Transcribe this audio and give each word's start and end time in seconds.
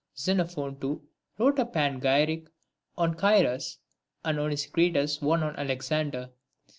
Xenophon, 0.17 0.79
too, 0.79 1.03
wrote 1.37 1.59
a 1.59 1.65
Panegyric 1.67 2.47
on 2.97 3.15
Cyrus, 3.19 3.77
and 4.25 4.39
Onesicritus 4.39 5.21
one 5.21 5.43
on 5.43 5.55
Alexander. 5.57 6.31